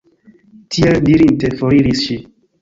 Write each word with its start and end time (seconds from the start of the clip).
Tiel 0.75 0.97
dirinte, 1.09 1.53
foriris 1.61 2.03
ŝi. 2.09 2.19